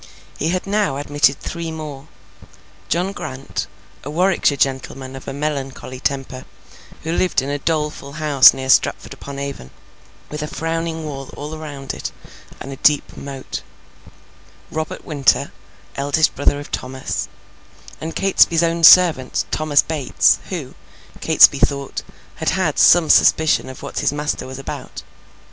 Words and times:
He 0.39 0.49
had 0.49 0.65
now 0.65 0.97
admitted 0.97 1.39
three 1.39 1.71
more; 1.71 2.07
John 2.89 3.11
Grant, 3.11 3.67
a 4.03 4.09
Warwickshire 4.09 4.57
gentleman 4.57 5.15
of 5.15 5.27
a 5.27 5.31
melancholy 5.31 5.99
temper, 5.99 6.45
who 7.03 7.11
lived 7.11 7.39
in 7.43 7.49
a 7.51 7.59
doleful 7.59 8.13
house 8.13 8.51
near 8.51 8.67
Stratford 8.69 9.13
upon 9.13 9.37
Avon, 9.37 9.69
with 10.31 10.41
a 10.41 10.47
frowning 10.47 11.05
wall 11.05 11.29
all 11.37 11.55
round 11.55 11.93
it, 11.93 12.11
and 12.59 12.71
a 12.73 12.77
deep 12.77 13.15
moat; 13.15 13.61
Robert 14.71 15.05
Winter, 15.05 15.51
eldest 15.95 16.33
brother 16.33 16.59
of 16.59 16.71
Thomas; 16.71 17.27
and 18.01 18.15
Catesby's 18.15 18.63
own 18.63 18.83
servant, 18.83 19.45
Thomas 19.51 19.83
Bates, 19.83 20.39
who, 20.49 20.73
Catesby 21.19 21.59
thought, 21.59 22.01
had 22.37 22.49
had 22.49 22.79
some 22.79 23.07
suspicion 23.07 23.69
of 23.69 23.83
what 23.83 23.99
his 23.99 24.11
master 24.11 24.47
was 24.47 24.57
about. 24.57 25.03